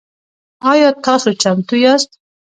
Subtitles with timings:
[0.71, 2.09] آیا تاسو چمتو یاست؟